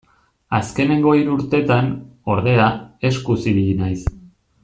[0.59, 1.91] Azkenengo hiru urtetan,
[2.37, 2.71] ordea,
[3.13, 3.97] eskuz ibili naiz.